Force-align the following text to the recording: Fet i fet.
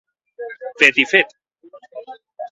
Fet 0.83 0.97
i 1.03 1.05
fet. 1.11 1.35